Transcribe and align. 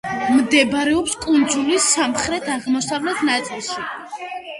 მდებარეობს 0.35 1.11
კუნძულის 1.25 1.89
სამხრეთ-აღმოსავლეთ 1.97 3.21
ნაწილში. 3.29 3.85